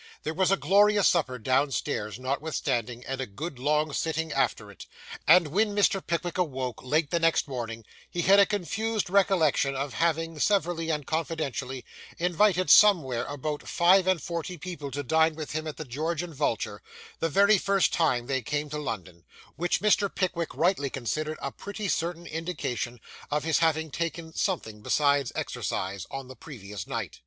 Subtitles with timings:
[0.23, 4.87] There was a glorious supper downstairs, notwithstanding, and a good long sitting after it;
[5.27, 6.01] and when Mr.
[6.03, 11.05] Pickwick awoke, late the next morning, he had a confused recollection of having, severally and
[11.05, 11.85] confidentially,
[12.17, 16.33] invited somewhere about five and forty people to dine with him at the George and
[16.33, 16.81] Vulture,
[17.19, 19.23] the very first time they came to London;
[19.55, 20.09] which Mr.
[20.09, 22.99] Pickwick rightly considered a pretty certain indication
[23.29, 27.19] of his having taken something besides exercise, on the previous night.